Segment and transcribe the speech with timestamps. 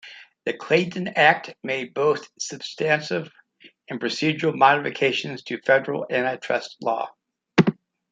[0.45, 3.31] The Clayton Act made both substantive
[3.87, 7.11] and procedural modifications to federal antitrust law.